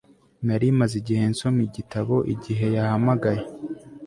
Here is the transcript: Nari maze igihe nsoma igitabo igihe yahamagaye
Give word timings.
Nari 0.45 0.67
maze 0.79 0.93
igihe 1.01 1.23
nsoma 1.31 1.59
igitabo 1.67 2.15
igihe 2.33 2.65
yahamagaye 2.75 3.43